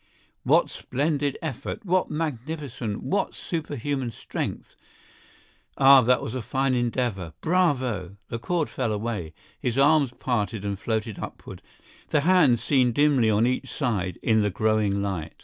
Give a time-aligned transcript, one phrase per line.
[0.41, 4.75] What splendid effort!—what magnificent, what superhuman strength!
[5.77, 7.33] Ah, that was a fine endeavor!
[7.41, 8.17] Bravo!
[8.29, 11.61] The cord fell away; his arms parted and floated upward,
[12.07, 15.35] the hands dimly seen on each side in the growing light.